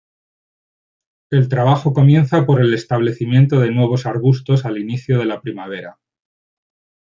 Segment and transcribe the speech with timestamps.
[1.29, 5.99] El trabajo comienza por el establecimiento de nuevos arbustos al inicio de la primavera.